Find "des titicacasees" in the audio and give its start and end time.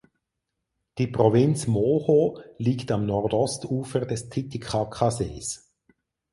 4.07-5.71